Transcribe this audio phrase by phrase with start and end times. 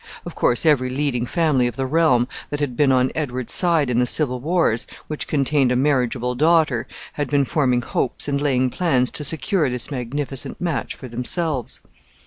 [0.25, 3.99] Of course, every leading family of the realm, that had been on Edward's side in
[3.99, 9.11] the civil wars, which contained a marriageable daughter, had been forming hopes and laying plans
[9.11, 11.81] to secure this magnificent match for themselves.